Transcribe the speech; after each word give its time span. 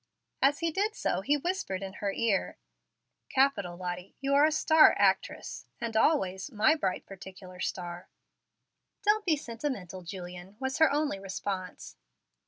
As 0.41 0.61
he 0.61 0.71
did 0.71 0.95
so 0.95 1.21
he 1.21 1.37
whispered 1.37 1.83
in 1.83 1.93
her 2.01 2.11
ear, 2.11 2.57
"Capital, 3.29 3.77
Lottie, 3.77 4.15
you 4.19 4.33
are 4.33 4.45
a 4.45 4.51
star 4.51 4.95
actress, 4.97 5.67
and 5.79 5.95
always 5.95 6.51
my 6.51 6.73
bright 6.73 7.05
particular 7.05 7.59
star." 7.59 8.09
"Don't 9.03 9.25
be 9.25 9.35
sentimental, 9.37 10.01
Julian," 10.01 10.55
was 10.59 10.79
her 10.79 10.89
only 10.91 11.19
response. 11.19 11.97